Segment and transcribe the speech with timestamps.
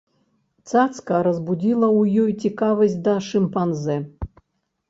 [0.71, 3.97] Цацка разбудзіла ў ёй цікавасць да шымпанзэ.